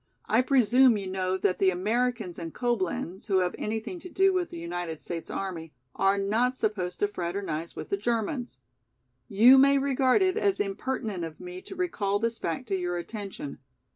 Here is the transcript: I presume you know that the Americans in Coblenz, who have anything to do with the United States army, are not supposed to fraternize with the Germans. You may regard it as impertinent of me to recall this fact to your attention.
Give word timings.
I 0.27 0.41
presume 0.41 0.97
you 0.97 1.05
know 1.07 1.37
that 1.37 1.59
the 1.59 1.69
Americans 1.69 2.39
in 2.39 2.53
Coblenz, 2.53 3.27
who 3.27 3.37
have 3.41 3.53
anything 3.59 3.99
to 3.99 4.09
do 4.09 4.33
with 4.33 4.49
the 4.49 4.57
United 4.57 4.99
States 4.99 5.29
army, 5.29 5.73
are 5.93 6.17
not 6.17 6.57
supposed 6.57 6.97
to 7.01 7.07
fraternize 7.07 7.75
with 7.75 7.89
the 7.89 7.97
Germans. 7.97 8.61
You 9.27 9.59
may 9.59 9.77
regard 9.77 10.23
it 10.23 10.37
as 10.37 10.59
impertinent 10.59 11.23
of 11.23 11.39
me 11.39 11.61
to 11.61 11.75
recall 11.75 12.17
this 12.17 12.39
fact 12.39 12.67
to 12.69 12.75
your 12.75 12.97
attention. 12.97 13.59